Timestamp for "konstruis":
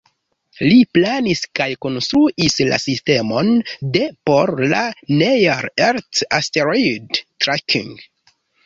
1.87-2.57